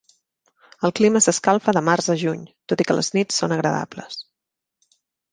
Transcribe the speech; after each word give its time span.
El 0.87 0.93
clima 0.99 1.19
s'escalfa 1.25 1.75
de 1.77 1.83
març 1.89 2.07
a 2.13 2.15
juny, 2.21 2.41
tot 2.73 2.81
i 2.85 2.87
que 2.91 2.95
les 3.01 3.11
nits 3.17 3.37
són 3.43 3.53
agradables. 3.57 4.17